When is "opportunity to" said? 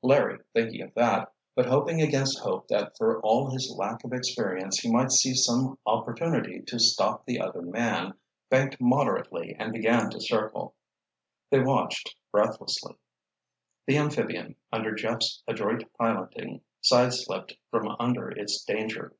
5.84-6.78